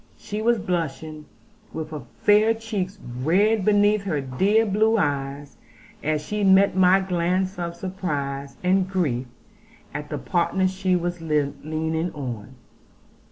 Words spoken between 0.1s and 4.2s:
She was blushing, with her fair cheeks red beneath her